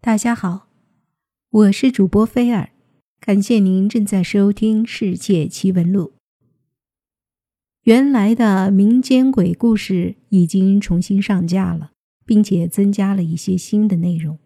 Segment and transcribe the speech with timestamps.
[0.00, 0.68] 大家好，
[1.50, 2.70] 我是主播菲尔，
[3.18, 6.04] 感谢您正在收听《世界奇闻录》。
[7.82, 11.90] 原来的民间鬼故事已经重新上架了，
[12.24, 14.38] 并且增加了一些新的内容。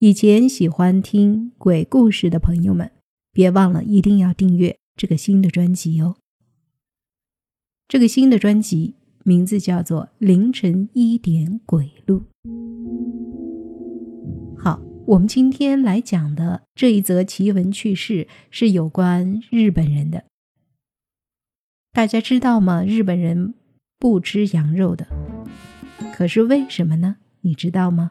[0.00, 2.92] 以前喜欢听鬼故事的朋友们，
[3.32, 6.16] 别忘了一定要订阅这个新的专辑哦。
[7.88, 12.24] 这个新的专辑名字叫做《凌晨一点鬼录》。
[15.06, 20.24] 我们今天来讲的这一则奇闻趣事是有关日本人的。
[21.92, 22.82] 大家知道吗？
[22.84, 23.54] 日本人
[23.98, 25.06] 不吃羊肉的，
[26.12, 27.18] 可是为什么呢？
[27.42, 28.10] 你知道吗？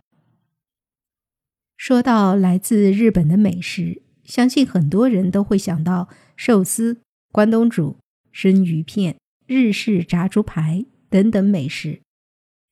[1.75, 7.01] 说到来自日本的美食，相信很多人都会想到寿司、
[7.33, 7.97] 关东煮、
[8.31, 12.01] 生鱼片、日式炸猪排等等美食，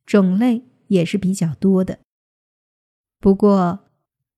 [0.06, 2.00] 种类也是比较多的。
[3.20, 3.82] 不过，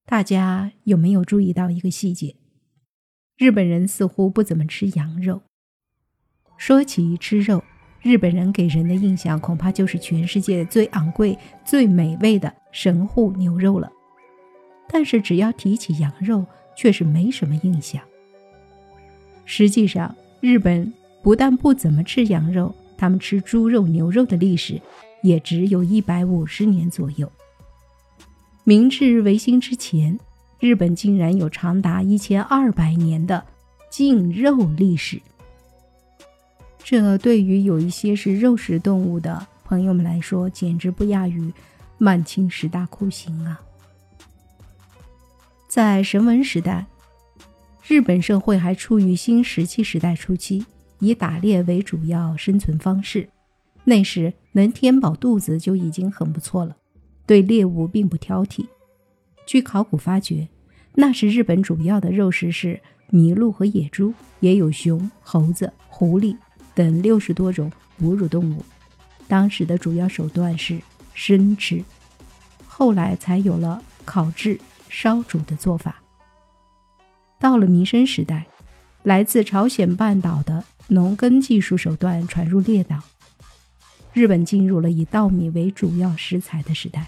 [0.07, 2.35] 大家有没有注意到一个细节？
[3.37, 5.41] 日本人似乎不怎么吃羊肉。
[6.57, 7.63] 说起吃肉，
[8.03, 11.35] 日本人给人的印象恐怕就是全世界最昂贵、
[11.65, 13.91] 最美味的神户牛肉了。
[14.87, 16.45] 但是，只要提起羊肉，
[16.77, 17.99] 却是没什么印象。
[19.43, 24.79] 实际上，日本不但不怎么吃羊肉，他们吃猪肉、牛肉的历史
[25.23, 27.29] 也只有一百五十年左右。
[28.67, 30.19] 明治维新之前，
[30.59, 33.45] 日本竟然有长达一千二百年的
[33.91, 35.21] 禁肉历史。
[36.83, 41.53] 这对于有一些是肉食动物的朋友们来说，简直不亚于
[41.99, 43.61] 满清十大酷刑啊！
[45.67, 46.87] 在神文时代，
[47.85, 50.65] 日本社会还处于新石器时代初期，
[50.97, 53.29] 以打猎为主要生存方式。
[53.83, 56.75] 那时能填饱肚子就已经很不错了。
[57.25, 58.65] 对猎物并不挑剔。
[59.45, 60.47] 据考古发掘，
[60.93, 62.79] 那时日本主要的肉食是
[63.11, 66.35] 麋鹿和野猪，也有熊、猴子、狐狸
[66.73, 68.63] 等六十多种哺乳动物。
[69.27, 70.79] 当时的主要手段是
[71.13, 71.83] 生吃，
[72.67, 76.01] 后来才有了烤制、烧煮的做法。
[77.39, 78.45] 到了弥生时代，
[79.03, 83.03] 来自朝鲜半岛的农耕技术手段传入列岛，
[84.13, 87.07] 日本进入了以稻米为主要食材的时代。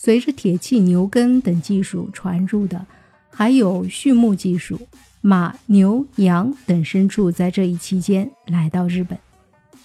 [0.00, 2.86] 随着铁器、牛耕等技术传入的，
[3.30, 4.78] 还有畜牧技术，
[5.20, 9.18] 马、牛、羊等牲畜在这一期间来到日本，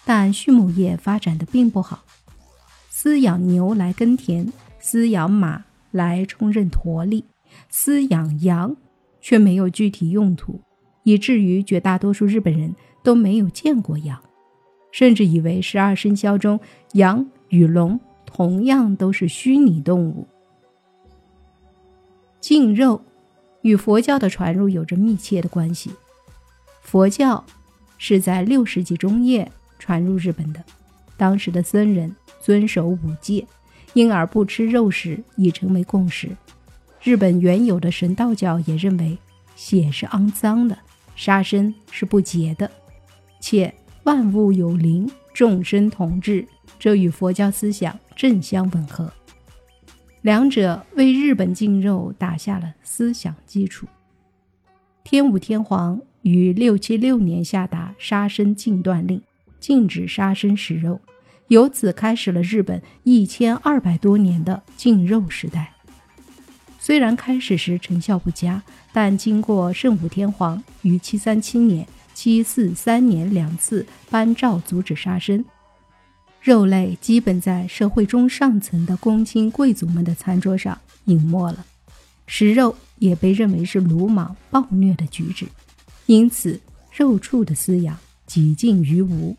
[0.05, 2.05] 但畜牧业发展的并不好。
[2.91, 7.25] 饲养牛来耕田，饲养马来充任驼力，
[7.71, 8.77] 饲养羊
[9.19, 10.61] 却没有具体用途，
[11.01, 14.21] 以至于绝大多数日本人都没有见过羊，
[14.91, 16.59] 甚至以为十二生肖中
[16.91, 17.99] 羊与龙。
[18.33, 20.27] 同样都是虚拟动物。
[22.41, 22.99] 禁肉
[23.61, 25.91] 与佛教的传入有着密切的关系。
[26.81, 27.45] 佛教
[27.97, 30.61] 是在六世纪中叶传入日本的，
[31.15, 33.45] 当时的僧人遵守五戒，
[33.93, 36.29] 因而不吃肉食，已成为共识。
[37.01, 39.17] 日本原有的神道教也认为
[39.55, 40.77] 血是肮脏的，
[41.15, 42.69] 杀生是不洁的，
[43.39, 43.73] 且
[44.03, 46.47] 万物有灵，众生同治。
[46.83, 49.09] 这与佛教思想正相吻合，
[50.21, 53.87] 两者为日本禁肉打下了思想基础。
[55.01, 59.21] 天武天皇于六七六年下达杀生禁断令，
[59.61, 60.99] 禁止杀生食肉，
[61.47, 65.71] 由此开始了日本一千二百多年的禁肉时代。
[66.79, 68.61] 虽然开始时成效不佳，
[68.91, 75.45] 但经过圣武天皇于七三七年、七四三年两次颁诏阻止杀生。
[76.43, 81.65] 肉类基本在社会中上层的公卿贵族们的餐桌上隐没了，
[82.27, 85.47] 食肉也被认为是鲁莽暴虐的举止，
[86.05, 86.59] 因此
[86.91, 89.37] 肉畜的饲养几近于无。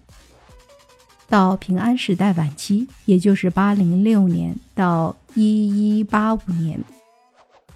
[1.28, 6.82] 到平安时代晚期，也就是八零六年到一一八五年，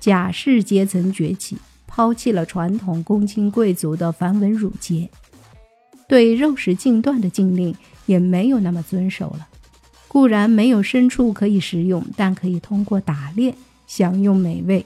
[0.00, 5.10] 甲士阶层崛起，抛弃了传统公卿贵族的繁文缛节，
[6.08, 7.76] 对肉食禁断的禁令。
[8.08, 9.46] 也没有那么遵守了。
[10.08, 13.54] 固然没有牲畜可以食用，但可以通过打猎
[13.86, 14.84] 享用美味。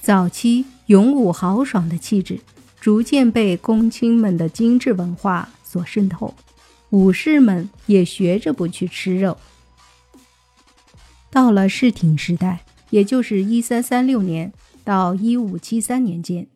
[0.00, 2.40] 早期勇武豪爽的气质，
[2.80, 6.34] 逐渐被公卿们的精致文化所渗透，
[6.90, 9.36] 武士们也学着不去吃肉。
[11.30, 14.52] 到了世挺时代，也就是一三三六年
[14.82, 16.48] 到一五七三年间，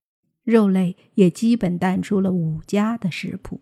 [0.43, 3.61] 肉类也基本淡出了武家的食谱。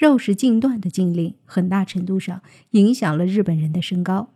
[0.00, 4.32] 肉食禁断的禁令，很大程度上影响了日本人的身高。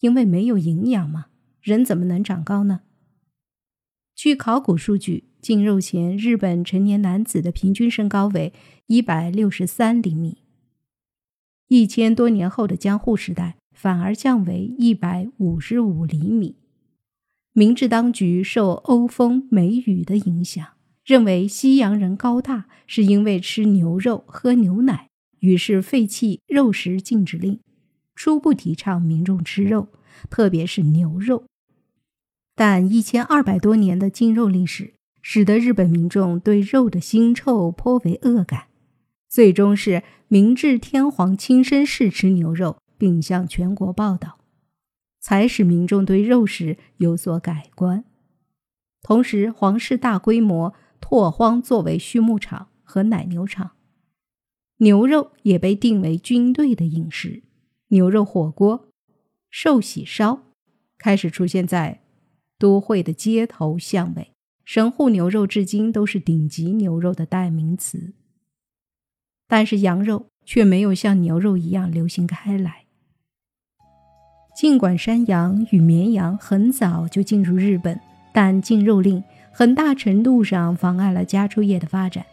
[0.00, 1.26] 因为没有营养嘛，
[1.60, 2.80] 人怎么能长高呢？
[4.14, 8.54] 据考古数据，禁肉前日本成年男子的平均身高为
[8.86, 10.38] 一百六十三厘米，
[11.68, 16.56] 一千多年后的江户时代反而降为一百五十五厘米。
[17.52, 20.66] 明治当局受欧风美雨的影响，
[21.06, 25.08] 认为西洋人高大是因为吃牛肉、喝牛奶，
[25.38, 27.60] 于是废弃肉食禁止令。
[28.16, 29.86] 初步提倡民众吃肉，
[30.28, 31.44] 特别是牛肉。
[32.56, 38.64] 但一千二百多年的禁肉历史，使得日本民众对肉的腥臭颇为恶感。
[39.28, 44.40] 最终是明治天皇亲身试吃牛肉，并向全国报道，
[45.20, 48.02] 才使民众对肉食有所改观。
[49.02, 50.74] 同时，皇室大规模
[51.08, 53.76] 拓荒作为畜牧场和奶牛场，
[54.78, 57.44] 牛肉也被定为军队的饮食。
[57.90, 58.88] 牛肉火锅、
[59.48, 60.42] 寿喜烧
[60.98, 62.00] 开始出现在
[62.58, 64.32] 都会的街头巷尾，
[64.64, 68.12] 神户牛肉至今都是顶级牛肉的代名词。
[69.46, 72.86] 但是羊肉却没有像牛肉一样流行开来。
[74.56, 78.00] 尽管山羊与绵羊很早就进入日本，
[78.32, 79.22] 但禁肉令
[79.58, 82.26] 很大程度上妨碍了家畜业的发展，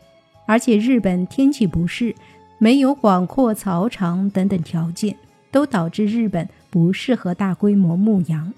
[0.45, 2.13] 而且日本天气不适，
[2.57, 5.15] 没有广阔草场等等条件。
[5.49, 8.51] 都导致日本不适合大规模牧羊。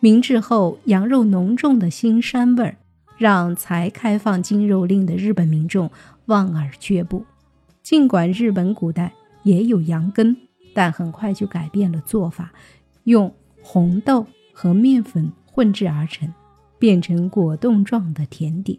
[0.00, 2.76] 明治后，羊肉浓重的腥膻味儿，
[3.16, 5.90] 让才开放禁肉令的日本民众
[6.26, 7.24] 望而却步。
[7.82, 9.12] 尽管日本古代
[9.44, 10.36] 也有羊羹，
[10.74, 12.52] 但很快就改变了做法，
[13.04, 16.30] 用红豆和面粉混制而成，
[16.84, 18.78] 变成果冻状的甜点。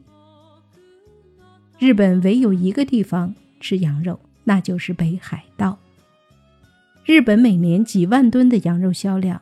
[1.80, 5.80] 日本唯有一个地方吃羊肉，那就是北海道。
[7.04, 9.42] 日本每年几万吨的羊肉销量，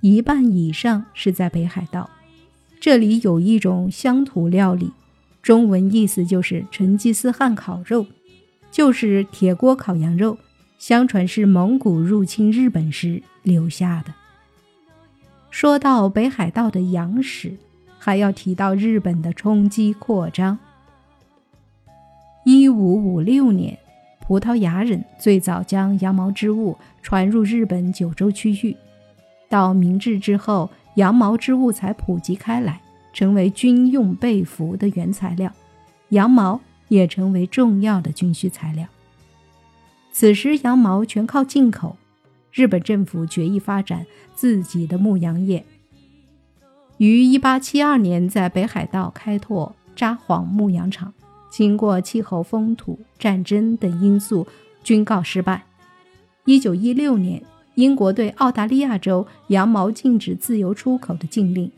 [0.00, 2.10] 一半以上是在北海道。
[2.80, 4.90] 这里有一种乡土料理，
[5.40, 8.04] 中文意思就是成吉思汗烤肉，
[8.72, 10.36] 就是铁锅烤羊肉。
[10.76, 14.12] 相传是蒙古入侵日本时留下的。
[15.52, 17.56] 说到北海道的羊史，
[18.04, 20.58] 还要提到日本的冲击扩张。
[22.44, 23.78] 一五五六年。
[24.18, 28.74] 葡萄牙人最早将羊毛织物传入日本九州区域，
[29.48, 32.80] 到明治之后，羊毛织物才普及开来，
[33.12, 35.52] 成为军用被服的原材料，
[36.10, 38.86] 羊毛也成为重要的军需材料。
[40.12, 41.96] 此时，羊毛全靠进口，
[42.52, 45.62] 日本政府决意发展自己的牧羊业，
[47.02, 51.12] 于1872年在北海道开拓札幌牧羊场。
[51.50, 54.46] 经过气候、风土、战争等因素，
[54.84, 55.64] 均告失败。
[56.44, 57.42] 一九一六年，
[57.74, 61.68] 英国对澳大利亚州羊毛禁止自由出口的禁令，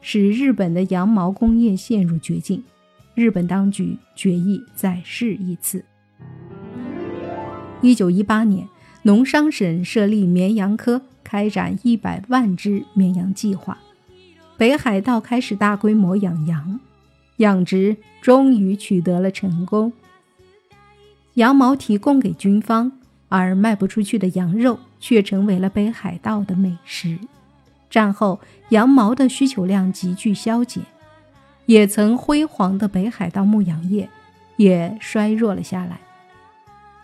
[0.00, 2.62] 使日本的羊毛工业陷入绝境。
[3.16, 5.84] 日本当局决议再试一次。
[7.80, 8.68] 一九一八年，
[9.02, 13.76] 农商省设立绵羊科，开展一百万只绵羊计划。
[14.62, 16.78] 北海道开始大规模养羊。
[17.38, 19.92] 养殖终于取得了成功，
[21.34, 22.92] 羊毛提供给军方，
[23.28, 27.18] 而卖不出去的羊肉却成为了北海道的美食。
[27.90, 28.38] 战后，
[28.68, 30.84] 羊毛的需求量急剧消减，
[31.66, 34.08] 也曾辉煌的北海道牧羊业
[34.58, 35.98] 也衰弱了下来。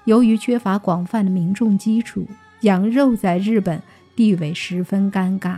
[0.04, 2.24] 由于缺乏广泛的民众基础，
[2.60, 3.82] 羊肉在日本
[4.14, 5.56] 地位十分尴尬。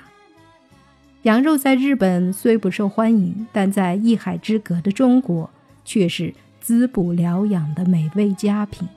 [1.22, 5.50] 羊肉在日本虽不受欢迎，但在一海之隔的中国
[5.84, 8.88] 却是滋补疗养的美味佳品，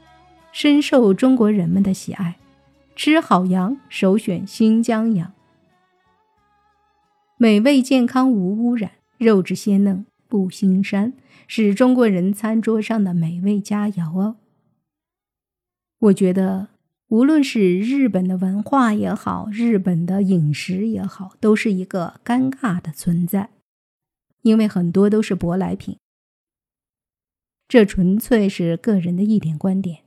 [0.53, 2.35] 深受中国人们的喜爱。
[2.95, 5.33] 吃好羊，首选新疆羊，
[7.37, 11.11] 美味健康无污染，肉质鲜嫩不腥膻，
[11.47, 14.37] 是中国人餐桌上的美味佳肴哦。
[15.99, 16.72] 我觉得。
[17.13, 23.51] 无论是日本的文化也好，日本的饮食也好，都是一个尴尬的存在，
[24.41, 25.99] 因为很多都是舶来品。
[27.67, 30.02] 这纯粹是个人的一点观点。